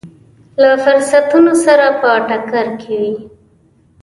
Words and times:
له 0.61 0.71
فرضونو 0.83 1.53
سره 1.65 1.85
په 1.99 2.09
ټکر 2.27 2.65
کې 2.81 2.93
وي. 3.01 3.15